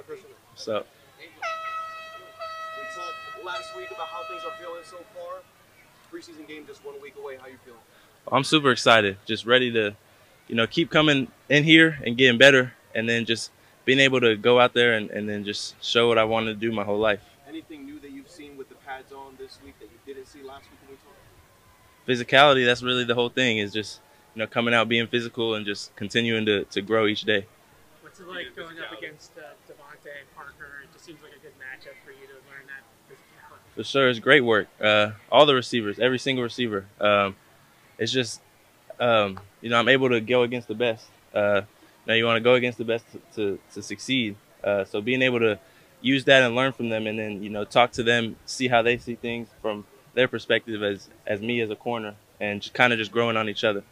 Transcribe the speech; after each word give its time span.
on, 0.00 0.06
Christian. 0.06 0.30
So 0.54 0.84
We 1.18 1.26
talked 2.94 3.44
last 3.44 3.76
week 3.76 3.90
about 3.90 4.08
how 4.08 4.22
things 4.28 4.42
are 4.44 4.56
feeling 4.62 4.82
so 4.84 4.96
far. 5.14 5.40
Preseason 6.12 6.48
game 6.48 6.66
just 6.66 6.84
one 6.84 7.00
week 7.00 7.14
away. 7.18 7.36
How 7.40 7.46
you 7.46 7.58
feeling? 7.64 7.80
I'm 8.30 8.44
super 8.44 8.70
excited. 8.70 9.16
Just 9.26 9.46
ready 9.46 9.70
to, 9.72 9.94
you 10.48 10.54
know, 10.54 10.66
keep 10.66 10.90
coming 10.90 11.28
in 11.48 11.64
here 11.64 11.98
and 12.04 12.16
getting 12.16 12.38
better, 12.38 12.72
and 12.94 13.08
then 13.08 13.24
just 13.24 13.50
being 13.84 13.98
able 13.98 14.20
to 14.20 14.36
go 14.36 14.60
out 14.60 14.74
there 14.74 14.94
and, 14.94 15.10
and 15.10 15.28
then 15.28 15.44
just 15.44 15.82
show 15.82 16.08
what 16.08 16.18
I 16.18 16.24
wanted 16.24 16.54
to 16.54 16.60
do 16.60 16.72
my 16.72 16.84
whole 16.84 16.98
life. 16.98 17.20
Anything 17.48 17.84
new 17.84 17.98
that 18.00 18.10
you've 18.10 18.30
seen 18.30 18.56
with 18.56 18.68
the 18.68 18.74
pads 18.76 19.12
on 19.12 19.34
this 19.38 19.58
week 19.64 19.78
that 19.80 19.86
you 19.86 20.14
didn't 20.14 20.26
see 20.26 20.42
last 20.42 20.64
week 20.70 20.80
when 20.86 20.96
we 20.96 20.96
talked? 20.96 22.28
Physicality, 22.28 22.64
that's 22.64 22.82
really 22.82 23.04
the 23.04 23.14
whole 23.14 23.28
thing, 23.28 23.58
is 23.58 23.72
just, 23.72 24.00
you 24.34 24.40
know, 24.40 24.46
coming 24.46 24.74
out 24.74 24.88
being 24.88 25.06
physical 25.06 25.54
and 25.54 25.66
just 25.66 25.94
continuing 25.96 26.46
to, 26.46 26.64
to 26.64 26.80
grow 26.82 27.06
each 27.06 27.22
day. 27.22 27.46
What's 28.02 28.20
it 28.20 28.28
like 28.28 28.54
going 28.54 28.78
up 28.78 28.96
against 28.96 29.32
uh, 29.38 29.69
DeVante 29.80 30.12
Parker? 30.34 30.82
It 30.84 30.92
just 30.92 31.04
seems 31.04 31.22
like 31.22 31.32
a 31.32 31.38
good 31.38 31.52
matchup 31.58 31.96
for 32.04 32.10
you 32.10 32.26
to 32.26 32.34
learn 32.48 32.66
that 32.66 32.84
physicality. 33.08 33.74
For 33.74 33.84
sure, 33.84 34.08
it's 34.08 34.18
great 34.18 34.42
work. 34.42 34.68
Uh, 34.80 35.12
all 35.32 35.46
the 35.46 35.54
receivers, 35.54 35.98
every 35.98 36.18
single 36.18 36.42
receiver. 36.44 36.84
Um, 37.00 37.36
it's 37.98 38.12
just, 38.12 38.40
um, 38.98 39.40
you 39.60 39.70
know, 39.70 39.78
I'm 39.78 39.88
able 39.88 40.10
to 40.10 40.20
go 40.20 40.42
against 40.42 40.68
the 40.68 40.74
best. 40.74 41.06
Uh, 41.34 41.62
now 42.06 42.14
you 42.14 42.24
want 42.24 42.36
to 42.36 42.40
go 42.40 42.54
against 42.54 42.78
the 42.78 42.84
best 42.84 43.04
to, 43.12 43.20
to, 43.36 43.58
to 43.74 43.82
succeed. 43.82 44.36
Uh, 44.62 44.84
so 44.84 45.00
being 45.00 45.22
able 45.22 45.38
to 45.40 45.58
use 46.00 46.24
that 46.24 46.42
and 46.42 46.54
learn 46.54 46.72
from 46.72 46.88
them, 46.88 47.06
and 47.06 47.18
then 47.18 47.42
you 47.42 47.50
know 47.50 47.64
talk 47.64 47.92
to 47.92 48.02
them, 48.02 48.36
see 48.44 48.68
how 48.68 48.82
they 48.82 48.98
see 48.98 49.14
things 49.14 49.48
from 49.62 49.84
their 50.14 50.28
perspective 50.28 50.82
as 50.82 51.08
as 51.26 51.40
me 51.40 51.60
as 51.60 51.70
a 51.70 51.76
corner, 51.76 52.14
and 52.40 52.60
just 52.60 52.74
kind 52.74 52.92
of 52.92 52.98
just 52.98 53.12
growing 53.12 53.36
on 53.36 53.48
each 53.48 53.64
other. 53.64 53.82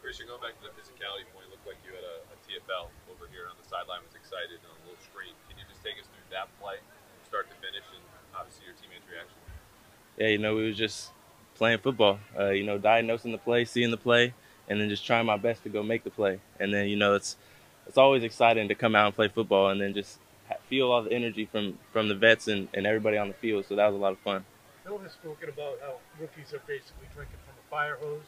Christian, 0.00 0.26
going 0.26 0.40
back 0.40 0.56
to 0.60 0.68
the 0.68 0.74
physicality 0.76 1.24
point, 1.32 1.48
it 1.48 1.50
looked 1.52 1.66
like 1.66 1.76
you 1.86 1.92
had 1.94 2.04
a, 2.04 2.16
a 2.28 2.36
TFL 2.44 2.88
over 3.08 3.28
here 3.32 3.48
on 3.48 3.56
the 3.60 3.68
sideline, 3.68 4.00
was 4.04 4.16
excited 4.16 4.60
on 4.68 4.74
a 4.76 4.82
little 4.84 5.00
screen. 5.00 5.32
Can 5.48 5.56
you 5.56 5.64
just 5.68 5.80
take 5.84 5.96
us 5.96 6.08
through 6.08 6.21
that 6.32 6.48
play, 6.60 6.76
from 6.76 7.24
start 7.28 7.46
to 7.50 7.56
finish, 7.56 7.84
and 7.94 8.02
obviously 8.34 8.66
your 8.66 8.74
teammates' 8.74 9.06
reaction? 9.08 9.38
Yeah, 10.18 10.28
you 10.28 10.38
know, 10.38 10.56
we 10.56 10.66
was 10.66 10.76
just 10.76 11.12
playing 11.54 11.78
football. 11.78 12.18
Uh, 12.38 12.50
you 12.50 12.64
know, 12.64 12.78
diagnosing 12.78 13.32
the 13.32 13.38
play, 13.38 13.64
seeing 13.64 13.90
the 13.90 13.96
play, 13.96 14.34
and 14.68 14.80
then 14.80 14.88
just 14.88 15.06
trying 15.06 15.26
my 15.26 15.36
best 15.36 15.62
to 15.62 15.68
go 15.68 15.82
make 15.82 16.04
the 16.04 16.10
play. 16.10 16.40
And 16.58 16.72
then 16.72 16.88
you 16.88 16.96
know, 16.96 17.14
it's 17.14 17.36
it's 17.86 17.98
always 17.98 18.22
exciting 18.22 18.68
to 18.68 18.74
come 18.74 18.94
out 18.94 19.06
and 19.06 19.14
play 19.14 19.28
football, 19.28 19.70
and 19.70 19.80
then 19.80 19.94
just 19.94 20.18
feel 20.68 20.90
all 20.90 21.02
the 21.02 21.12
energy 21.12 21.44
from 21.44 21.78
from 21.92 22.08
the 22.08 22.14
vets 22.14 22.48
and, 22.48 22.68
and 22.74 22.86
everybody 22.86 23.16
on 23.16 23.28
the 23.28 23.34
field. 23.34 23.64
So 23.68 23.76
that 23.76 23.86
was 23.86 23.94
a 23.94 24.02
lot 24.02 24.12
of 24.12 24.18
fun. 24.20 24.44
Bill 24.84 24.98
has 24.98 25.12
spoken 25.12 25.48
about 25.48 25.78
how 25.80 26.00
rookies 26.18 26.52
are 26.52 26.64
basically 26.66 27.06
drinking 27.14 27.38
from 27.46 27.54
a 27.54 27.64
fire 27.70 27.96
hose 28.00 28.26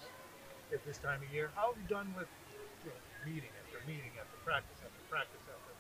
at 0.73 0.85
this 0.87 0.99
time 0.99 1.21
of 1.23 1.35
year. 1.35 1.51
How 1.57 1.73
have 1.73 1.81
you 1.83 1.89
done 1.89 2.15
with 2.17 2.29
you 2.85 2.91
know, 2.93 3.01
meeting 3.27 3.51
after 3.65 3.81
meeting 3.87 4.13
after 4.21 4.37
practice 4.45 4.79
after 4.85 5.03
practice 5.11 5.43
after 5.51 5.73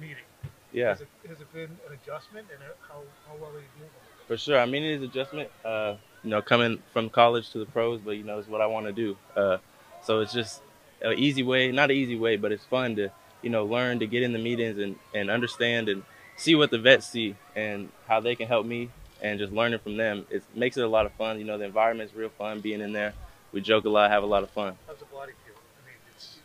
meeting? 0.00 0.28
Yeah. 0.72 0.90
Has 0.90 1.00
it, 1.00 1.08
has 1.28 1.40
it 1.40 1.52
been 1.52 1.64
an 1.64 1.98
adjustment, 2.02 2.46
and 2.52 2.60
how, 2.88 3.00
how 3.26 3.36
well 3.40 3.50
are 3.50 3.60
you 3.60 3.66
doing? 3.78 3.90
For 4.26 4.36
sure. 4.36 4.58
I 4.58 4.66
mean, 4.66 4.82
it 4.82 4.96
is 4.96 5.02
adjustment. 5.02 5.50
Uh, 5.64 5.94
you 6.22 6.30
know, 6.30 6.42
coming 6.42 6.82
from 6.92 7.08
college 7.10 7.50
to 7.50 7.58
the 7.58 7.66
pros, 7.66 8.00
but 8.00 8.12
you 8.12 8.24
know, 8.24 8.38
it's 8.38 8.48
what 8.48 8.60
I 8.60 8.66
want 8.66 8.86
to 8.86 8.92
do. 8.92 9.16
Uh, 9.36 9.58
so 10.02 10.20
it's 10.20 10.32
just 10.32 10.60
an 11.00 11.14
easy 11.18 11.42
way, 11.42 11.70
not 11.72 11.90
an 11.90 11.96
easy 11.96 12.16
way, 12.16 12.36
but 12.36 12.52
it's 12.52 12.64
fun 12.64 12.96
to, 12.96 13.10
you 13.40 13.50
know, 13.50 13.64
learn 13.64 14.00
to 14.00 14.06
get 14.06 14.22
in 14.22 14.32
the 14.32 14.38
meetings 14.38 14.78
and, 14.78 14.96
and 15.14 15.30
understand 15.30 15.88
and 15.88 16.02
see 16.36 16.54
what 16.54 16.70
the 16.70 16.78
vets 16.78 17.06
see 17.06 17.36
and 17.54 17.88
how 18.06 18.20
they 18.20 18.34
can 18.34 18.48
help 18.48 18.66
me 18.66 18.90
and 19.22 19.38
just 19.38 19.52
learning 19.52 19.78
from 19.78 19.96
them. 19.96 20.26
It 20.30 20.42
makes 20.54 20.76
it 20.76 20.84
a 20.84 20.88
lot 20.88 21.06
of 21.06 21.12
fun. 21.12 21.38
You 21.38 21.44
know, 21.44 21.56
the 21.56 21.64
environment's 21.64 22.14
real 22.14 22.30
fun 22.30 22.60
being 22.60 22.80
in 22.80 22.92
there. 22.92 23.14
We 23.52 23.60
joke 23.60 23.84
a 23.84 23.88
lot, 23.88 24.10
have 24.10 24.22
a 24.22 24.26
lot 24.26 24.42
of 24.42 24.50
fun. 24.50 24.76
How's 24.86 24.98
the 24.98 25.04
body 25.06 25.32
feel? 25.46 25.54
I 25.54 25.86
mean, 25.86 25.96
it's 26.14 26.38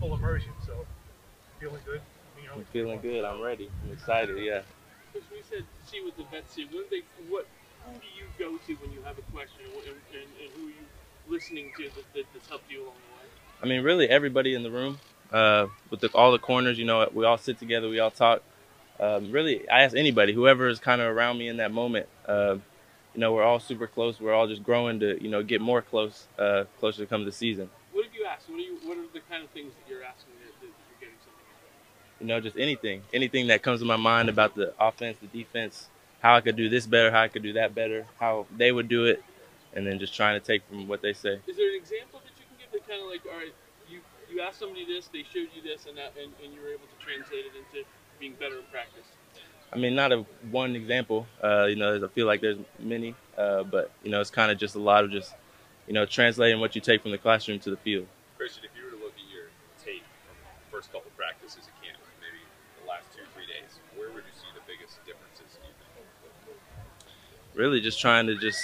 full 0.00 0.14
immersion, 0.14 0.52
so 0.66 0.84
feeling 1.60 1.80
good. 1.86 2.00
I 2.54 2.58
mean, 2.58 2.66
you're 2.72 2.92
I'm 2.92 3.00
feeling 3.00 3.00
good. 3.00 3.24
I'm 3.24 3.40
ready. 3.40 3.70
I'm 3.84 3.92
excited. 3.92 4.38
Yeah. 4.38 4.62
Because 5.12 5.28
we 5.30 5.42
said 5.48 5.64
she 5.90 6.00
was 6.00 6.12
the 6.16 6.24
vets 6.30 6.54
see. 6.54 6.66
What, 6.70 6.88
they, 6.90 7.02
what 7.28 7.46
who 7.86 7.92
do 7.94 8.06
you 8.16 8.26
go 8.38 8.56
to 8.56 8.74
when 8.80 8.92
you 8.92 9.02
have 9.02 9.18
a 9.18 9.22
question, 9.32 9.66
and, 9.66 9.96
and, 10.12 10.28
and 10.40 10.50
who 10.56 10.66
are 10.66 10.70
you 10.70 10.86
listening 11.28 11.72
to 11.76 11.84
that, 11.84 12.14
that, 12.14 12.24
that's 12.32 12.48
helped 12.48 12.70
you 12.70 12.82
along 12.82 12.94
the 12.94 13.22
way? 13.22 13.28
I 13.62 13.66
mean, 13.66 13.82
really 13.82 14.08
everybody 14.08 14.54
in 14.54 14.62
the 14.62 14.70
room, 14.70 14.98
uh, 15.32 15.66
with 15.90 16.00
the, 16.00 16.08
all 16.14 16.32
the 16.32 16.38
corners, 16.38 16.78
you 16.78 16.84
know, 16.84 17.08
we 17.12 17.24
all 17.24 17.38
sit 17.38 17.58
together, 17.58 17.88
we 17.88 17.98
all 17.98 18.10
talk. 18.10 18.42
Um, 19.00 19.32
really, 19.32 19.68
I 19.68 19.82
ask 19.82 19.96
anybody, 19.96 20.32
whoever 20.32 20.68
is 20.68 20.78
kind 20.78 21.00
of 21.00 21.08
around 21.14 21.38
me 21.38 21.48
in 21.48 21.56
that 21.56 21.72
moment. 21.72 22.06
Uh, 22.26 22.58
you 23.14 23.20
know, 23.20 23.32
we're 23.32 23.44
all 23.44 23.60
super 23.60 23.86
close. 23.86 24.20
We're 24.20 24.34
all 24.34 24.46
just 24.46 24.62
growing 24.62 25.00
to, 25.00 25.22
you 25.22 25.30
know, 25.30 25.42
get 25.42 25.60
more 25.60 25.82
close, 25.82 26.26
uh, 26.38 26.64
closer 26.78 27.02
to 27.02 27.06
come 27.06 27.24
the 27.24 27.32
season. 27.32 27.70
What 27.92 28.06
have 28.06 28.14
you 28.14 28.24
asked? 28.24 28.48
What 28.48 28.58
are 28.58 28.62
you? 28.62 28.78
What 28.82 28.98
are 28.98 29.06
the 29.12 29.20
kind 29.30 29.44
of 29.44 29.50
things 29.50 29.72
that 29.74 29.90
you're 29.90 30.02
asking 30.02 30.34
that, 30.42 30.50
that 30.60 30.66
you're 30.66 30.98
getting 31.00 31.18
something? 31.22 31.46
Out 32.14 32.20
You 32.20 32.26
know, 32.26 32.40
just 32.40 32.56
anything, 32.56 33.02
anything 33.12 33.48
that 33.48 33.62
comes 33.62 33.80
to 33.80 33.86
my 33.86 33.96
mind 33.96 34.28
about 34.28 34.54
the 34.54 34.72
offense, 34.80 35.18
the 35.20 35.26
defense, 35.26 35.88
how 36.20 36.36
I 36.36 36.40
could 36.40 36.56
do 36.56 36.68
this 36.68 36.86
better, 36.86 37.10
how 37.10 37.22
I 37.22 37.28
could 37.28 37.42
do 37.42 37.52
that 37.54 37.74
better, 37.74 38.06
how 38.18 38.46
they 38.56 38.72
would 38.72 38.88
do 38.88 39.04
it, 39.06 39.22
and 39.74 39.86
then 39.86 39.98
just 39.98 40.14
trying 40.14 40.40
to 40.40 40.46
take 40.46 40.62
from 40.68 40.88
what 40.88 41.02
they 41.02 41.12
say. 41.12 41.40
Is 41.46 41.56
there 41.56 41.68
an 41.68 41.76
example 41.76 42.20
that 42.24 42.32
you 42.38 42.46
can 42.48 42.56
give 42.58 42.72
that 42.72 42.88
kind 42.88 43.02
of 43.02 43.08
like, 43.08 43.20
all 43.26 43.38
right, 43.38 43.52
you 43.90 44.00
you 44.30 44.40
asked 44.40 44.58
somebody 44.58 44.86
this, 44.86 45.08
they 45.12 45.22
showed 45.22 45.48
you 45.54 45.62
this, 45.62 45.86
and 45.86 45.98
that, 45.98 46.14
and, 46.20 46.32
and 46.42 46.54
you 46.54 46.60
were 46.60 46.68
able 46.68 46.86
to 46.86 47.04
translate 47.04 47.44
it 47.44 47.52
into 47.54 47.86
being 48.18 48.34
better 48.40 48.56
in 48.56 48.64
practice. 48.70 49.04
I 49.72 49.76
mean, 49.76 49.94
not 49.94 50.12
a 50.12 50.24
one 50.50 50.76
example. 50.76 51.26
Uh, 51.42 51.66
you 51.66 51.76
know, 51.76 52.02
I 52.02 52.08
feel 52.08 52.26
like 52.26 52.40
there's 52.40 52.58
many, 52.78 53.14
uh, 53.36 53.64
but 53.64 53.90
you 54.02 54.10
know, 54.10 54.20
it's 54.20 54.30
kind 54.30 54.50
of 54.50 54.58
just 54.58 54.76
a 54.76 54.78
lot 54.78 55.04
of 55.04 55.10
just, 55.10 55.34
you 55.86 55.92
know, 55.92 56.06
translating 56.06 56.60
what 56.60 56.74
you 56.74 56.80
take 56.80 57.02
from 57.02 57.10
the 57.10 57.18
classroom 57.18 57.58
to 57.60 57.70
the 57.70 57.76
field. 57.76 58.06
Christian, 58.38 58.64
if 58.64 58.70
you 58.78 58.84
were 58.84 58.90
to 58.92 59.02
look 59.02 59.14
at 59.18 59.28
your 59.34 59.50
tape 59.82 60.06
from 60.24 60.36
the 60.40 60.70
first 60.70 60.92
couple 60.92 61.10
practices 61.18 61.66
at 61.66 61.74
camp, 61.82 61.98
maybe 62.22 62.38
the 62.80 62.88
last 62.88 63.10
two, 63.10 63.26
three 63.34 63.46
days, 63.46 63.82
where 63.98 64.08
would 64.14 64.22
you 64.22 64.36
see 64.38 64.48
the 64.54 64.62
biggest 64.64 65.02
differences? 65.04 65.58
Do 65.58 65.66
you 65.66 65.74
think? 65.74 65.84
Really, 67.54 67.80
just 67.80 68.00
trying 68.00 68.26
to 68.26 68.36
just 68.36 68.58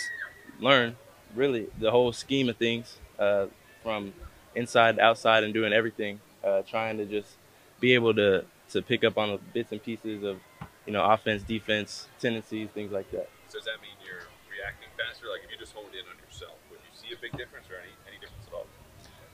learn, 0.58 0.96
really, 1.34 1.68
the 1.78 1.90
whole 1.90 2.12
scheme 2.12 2.48
of 2.48 2.56
things, 2.56 2.98
uh, 3.18 3.46
from 3.82 4.12
inside 4.54 4.96
to 4.96 5.02
outside 5.02 5.44
and 5.44 5.54
doing 5.54 5.72
everything. 5.72 6.20
Uh, 6.42 6.62
trying 6.62 6.96
to 6.96 7.04
just 7.04 7.36
be 7.80 7.94
able 7.94 8.14
to 8.14 8.44
to 8.70 8.82
pick 8.82 9.04
up 9.04 9.18
on 9.18 9.30
the 9.30 9.38
bits 9.52 9.72
and 9.72 9.82
pieces 9.82 10.22
of, 10.22 10.38
you 10.86 10.92
know, 10.92 11.04
offense, 11.04 11.42
defense, 11.42 12.08
tendencies, 12.20 12.68
things 12.70 12.92
like 12.92 13.10
that. 13.10 13.28
So 13.48 13.58
does 13.58 13.66
that 13.66 13.82
mean 13.82 13.90
you're 14.06 14.26
reacting 14.50 14.88
faster? 14.96 15.26
Like 15.30 15.42
if 15.44 15.50
you 15.50 15.58
just 15.58 15.74
honed 15.74 15.92
in 15.92 16.00
on 16.00 16.16
yourself, 16.24 16.54
would 16.70 16.78
you 16.78 17.08
see 17.08 17.14
a 17.14 17.20
big 17.20 17.32
difference 17.32 17.66
or 17.68 17.74
any, 17.74 17.92
any 18.08 18.18
difference 18.20 18.46
at 18.46 18.54
all? 18.54 18.66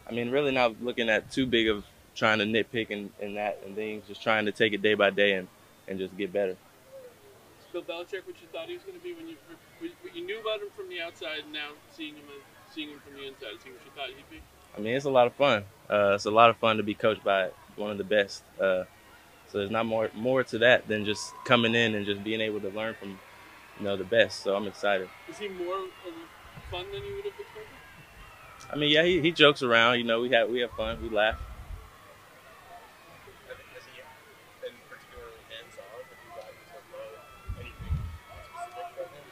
I 0.09 0.13
mean, 0.13 0.31
really 0.31 0.53
not 0.53 0.83
looking 0.83 1.09
at 1.11 1.31
too 1.31 1.47
big 1.47 1.69
of 1.69 1.85
trying 2.15 2.39
to 2.39 2.45
nitpick 2.45 2.91
and, 2.91 3.11
and 3.21 3.37
that 3.37 3.61
and 3.65 3.77
things, 3.77 4.05
just 4.09 4.23
trying 4.23 4.47
to 4.47 4.53
take 4.53 4.73
it 4.73 4.81
day 4.81 4.95
by 4.95 5.11
day 5.11 5.35
and, 5.35 5.49
and 5.87 5.99
just 5.99 6.17
get 6.17 6.33
better. 6.33 6.57
Bill 7.77 7.85
Belichick, 7.85 8.27
what 8.27 8.41
you 8.41 8.49
thought 8.53 8.69
he 8.69 8.75
was 8.75 8.83
going 8.85 8.97
to 8.97 9.05
be 9.05 9.13
when 9.13 9.29
you 9.29 9.37
what 9.81 10.17
you 10.17 10.25
knew 10.25 10.41
about 10.41 10.63
him 10.63 10.69
from 10.75 10.89
the 10.89 11.03
outside, 11.03 11.41
and 11.45 11.53
now 11.53 11.73
seeing 11.95 12.15
him 12.15 12.25
seeing 12.73 12.89
him 12.89 13.01
from 13.05 13.13
the 13.15 13.27
inside, 13.27 13.61
seeing 13.63 13.75
what 13.75 13.85
you 13.85 13.91
thought 13.95 14.09
he'd 14.09 14.31
be. 14.31 14.41
I 14.77 14.81
mean, 14.81 14.95
it's 14.97 15.05
a 15.05 15.11
lot 15.11 15.27
of 15.27 15.35
fun. 15.35 15.65
Uh, 15.91 16.13
it's 16.15 16.25
a 16.25 16.31
lot 16.31 16.49
of 16.49 16.57
fun 16.57 16.79
to 16.79 16.83
be 16.83 16.95
coached 16.95 17.23
by 17.23 17.51
one 17.77 17.91
of 17.91 17.99
the 17.99 18.05
best. 18.05 18.45
Uh, 18.59 18.85
so 19.49 19.59
there's 19.59 19.71
not 19.71 19.85
more 19.85 20.11
more 20.15 20.43
to 20.45 20.59
that 20.59 20.89
than 20.89 21.05
just 21.05 21.35
coming 21.45 21.75
in 21.75 21.95
and 21.95 22.07
just 22.07 22.25
being 22.25 22.41
able 22.41 22.61
to 22.61 22.71
learn 22.71 22.95
from, 22.95 23.19
you 23.79 23.85
know, 23.85 23.95
the 23.97 24.05
best. 24.05 24.43
So 24.43 24.57
I'm 24.57 24.67
excited. 24.67 25.11
Is 25.29 25.37
he 25.39 25.49
more 25.49 25.85
fun 26.71 26.87
than 26.93 27.05
you 27.05 27.17
would 27.17 27.27
have 27.27 27.35
expected? 27.39 27.63
I 28.73 28.77
mean, 28.77 28.91
yeah, 28.91 29.03
he, 29.03 29.21
he 29.21 29.33
jokes 29.33 29.63
around. 29.63 29.99
You 29.99 30.05
know, 30.05 30.21
we 30.23 30.31
have 30.31 30.49
we 30.49 30.61
have 30.61 30.71
fun, 30.71 31.03
we 31.03 31.11
laugh. 31.11 31.37
Has 33.47 33.85
he 33.85 34.01
been 34.63 34.73
particularly 34.89 35.41
hands-on? 35.53 35.85
Have 35.85 36.19
you 36.25 36.33
guys 36.41 36.57
know 36.91 37.61
anything 37.61 37.95
specific 38.51 38.87
from 38.97 39.09
him? 39.15 39.25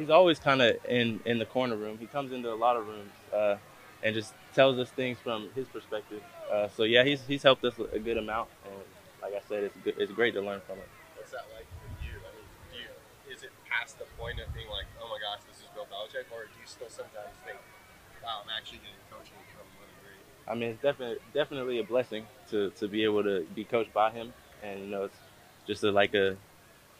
He's 0.00 0.08
always 0.08 0.38
kind 0.38 0.62
of 0.62 0.76
in 0.88 1.20
in 1.26 1.38
the 1.38 1.44
corner 1.44 1.76
room. 1.76 1.98
He 1.98 2.06
comes 2.06 2.32
into 2.32 2.50
a 2.50 2.56
lot 2.56 2.76
of 2.76 2.86
rooms 2.88 3.12
uh, 3.34 3.56
and 4.02 4.14
just 4.14 4.32
tells 4.54 4.78
us 4.78 4.88
things 4.88 5.18
from 5.22 5.50
his 5.54 5.66
perspective. 5.68 6.22
Uh, 6.50 6.68
so 6.74 6.84
yeah, 6.84 7.04
he's 7.04 7.20
he's 7.28 7.42
helped 7.42 7.62
us 7.66 7.74
a 7.92 7.98
good 7.98 8.16
amount, 8.16 8.48
and 8.64 8.80
like 9.20 9.34
I 9.34 9.46
said, 9.46 9.64
it's 9.64 9.76
good, 9.84 9.96
it's 9.98 10.10
great 10.10 10.32
to 10.34 10.40
learn 10.40 10.62
from 10.66 10.78
it. 10.78 10.88
What's 11.16 11.32
that 11.32 11.44
like 11.54 11.66
for 11.68 11.92
you? 12.02 12.16
I 12.16 12.32
mean, 12.32 12.48
do 12.72 12.78
you 12.80 13.36
is 13.36 13.42
it 13.42 13.50
past 13.68 13.98
the 13.98 14.06
point 14.16 14.40
of 14.40 14.48
being 14.54 14.68
like, 14.68 14.86
oh 15.02 15.08
my 15.08 15.18
gosh, 15.20 15.44
this 15.46 15.58
is 15.58 15.68
Bill 15.74 15.84
Belichick, 15.84 16.32
or 16.32 16.48
do 16.48 16.56
you 16.56 16.66
still 16.66 16.88
sometimes 16.88 17.36
think, 17.44 17.58
wow, 18.24 18.40
I'm 18.42 18.50
actually 18.56 18.78
getting 18.78 19.04
coaching 19.12 19.36
from 19.52 19.68
the 19.76 19.84
great? 20.00 20.24
I 20.48 20.54
mean, 20.56 20.70
it's 20.70 20.82
definitely 20.82 21.18
definitely 21.34 21.78
a 21.78 21.84
blessing 21.84 22.24
to, 22.50 22.70
to 22.80 22.88
be 22.88 23.04
able 23.04 23.22
to 23.24 23.44
be 23.54 23.64
coached 23.64 23.92
by 23.92 24.10
him, 24.10 24.32
and 24.62 24.80
you 24.80 24.86
know, 24.86 25.04
it's 25.04 25.20
just 25.66 25.84
a, 25.84 25.92
like 25.92 26.14
a 26.14 26.38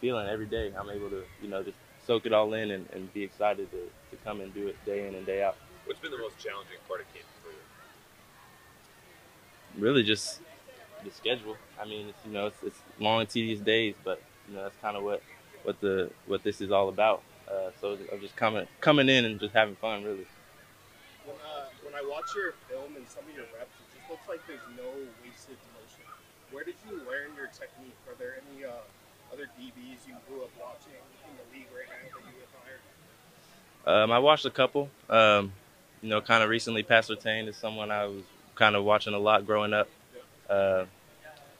feeling 0.03 0.29
every 0.29 0.47
day. 0.47 0.71
I'm 0.79 0.91
able 0.91 1.09
to 1.09 1.25
you 1.41 1.49
know 1.49 1.63
just 1.63 1.79
soak 2.11 2.27
it 2.27 2.33
all 2.33 2.53
in 2.55 2.73
and, 2.73 2.89
and 2.93 3.15
be 3.15 3.23
excited 3.23 3.71
to, 3.71 3.77
to 4.11 4.17
come 4.25 4.41
and 4.41 4.53
do 4.53 4.67
it 4.67 4.75
day 4.85 5.07
in 5.07 5.15
and 5.15 5.25
day 5.25 5.45
out. 5.45 5.55
What's 5.85 6.01
been 6.01 6.11
the 6.11 6.19
most 6.19 6.37
challenging 6.41 6.79
part 6.89 7.03
of 7.03 7.07
camp 7.15 7.25
for 7.41 7.51
you? 7.53 7.63
Really, 9.81 10.03
just 10.03 10.41
the 11.05 11.13
schedule. 11.13 11.57
I 11.81 11.85
mean, 11.85 12.09
it's 12.09 12.19
you 12.27 12.33
know, 12.33 12.49
it's, 12.49 12.61
it's 12.65 12.81
long, 12.99 13.25
tedious 13.27 13.61
days, 13.61 13.95
but 14.03 14.21
you 14.49 14.57
know, 14.57 14.65
that's 14.65 14.75
kind 14.83 14.97
of 14.97 15.05
what 15.05 15.23
what 15.63 15.81
the 15.81 16.11
what 16.27 16.43
this 16.43 16.61
is 16.61 16.73
all 16.73 16.89
about. 16.89 17.23
Uh, 17.47 17.71
so 17.81 17.97
I'm 18.13 18.21
just 18.21 18.35
coming 18.35 18.67
coming 18.81 19.09
in 19.09 19.25
and 19.25 19.39
just 19.39 19.55
having 19.55 19.77
fun, 19.77 20.03
really. 20.03 20.27
When, 21.25 21.37
uh, 21.37 21.67
when 21.85 21.95
I 21.95 22.03
watch 22.11 22.35
your 22.35 22.55
film 22.69 22.97
and 22.97 23.07
some 23.09 23.23
of 23.23 23.31
your 23.37 23.47
reps, 23.55 23.71
it 23.79 23.87
just 23.97 24.11
looks 24.11 24.27
like 24.29 24.41
there's 24.49 24.67
no 24.77 24.91
wasted 25.23 25.59
motion. 25.79 26.03
where 26.51 26.65
did 26.65 26.75
you 26.91 26.97
learn 27.07 27.37
your 27.37 27.47
technique? 27.55 27.95
Are 28.09 28.17
there 28.19 28.35
any 28.43 28.65
uh, 28.65 28.83
other 29.33 29.45
DBs 29.59 30.07
you 30.07 30.15
grew 30.29 30.43
up 30.43 30.51
watching 30.61 30.93
in 31.29 31.37
the 31.37 31.57
league 31.57 31.69
right 31.75 31.87
now 31.89 32.19
that 32.19 32.25
you 32.27 32.43
admire? 33.87 34.03
Um, 34.03 34.13
I 34.13 34.19
watched 34.19 34.45
a 34.45 34.51
couple. 34.51 34.91
Um, 35.09 35.53
you 36.03 36.09
know, 36.09 36.21
kind 36.21 36.43
of 36.43 36.51
recently, 36.51 36.83
Pat 36.83 37.05
Surtain 37.05 37.49
is 37.49 37.57
someone 37.57 37.91
I 37.91 38.07
was 38.07 38.23
kind 38.55 38.75
of 38.75 38.85
watching 38.85 39.15
a 39.15 39.19
lot 39.19 39.47
growing 39.47 39.73
up. 39.73 39.89
Uh, 40.49 40.85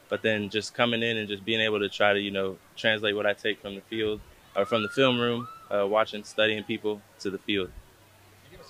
but 0.09 0.23
then 0.23 0.51
just 0.51 0.75
coming 0.75 1.03
in 1.03 1.17
and 1.17 1.29
just 1.29 1.45
being 1.45 1.61
able 1.61 1.79
to 1.79 1.89
try 1.89 2.13
to, 2.13 2.21
you 2.21 2.33
know, 2.33 2.59
translate 2.77 3.15
what 3.15 3.27
I 3.27 3.33
take 3.33 3.61
from 3.63 3.77
the 3.77 3.81
field 3.83 4.21
or 4.57 4.67
from 4.67 4.83
the 4.83 4.89
film 4.89 5.21
room, 5.21 5.47
uh, 5.71 5.87
watching, 5.87 6.25
studying 6.25 6.65
people 6.65 7.01
to 7.21 7.31
the 7.31 7.39
field. 7.39 7.71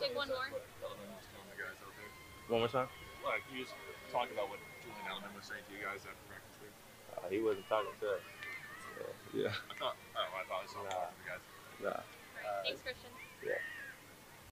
Take 0.01 0.17
one 0.17 0.29
more. 0.29 0.37
Edelman 0.37 1.13
was 1.13 1.29
telling 1.29 1.49
the 1.53 1.61
guys 1.61 1.77
out 1.85 1.93
there. 1.93 2.09
One 2.49 2.65
more 2.65 2.73
time. 2.73 2.89
Like, 3.21 3.45
can 3.45 3.53
you 3.61 3.69
just 3.69 3.77
talk 4.09 4.33
about 4.33 4.49
what 4.49 4.57
Julian 4.81 5.05
Edelman 5.05 5.37
was 5.37 5.45
saying 5.45 5.61
to 5.69 5.73
you 5.77 5.85
guys 5.85 6.01
after 6.09 6.25
practice 6.25 6.57
there? 6.57 6.73
Uh, 7.21 7.29
he 7.29 7.37
wasn't 7.45 7.69
talking 7.69 7.93
to 8.01 8.17
us. 8.17 8.25
Yeah. 9.33 9.55
I 9.71 9.75
thought, 9.79 9.97
oh, 10.17 10.21
I 10.37 10.45
thought 10.45 10.63
I 10.63 10.67
saw 10.67 10.83
Nah. 10.83 10.91
nah. 10.91 11.07
the 11.17 11.25
guys. 11.31 11.45
Nah. 11.81 11.89
All 11.91 11.95
right. 11.95 12.65
Thanks, 12.65 12.83
Christian. 12.83 13.11
Yeah. 13.43 13.59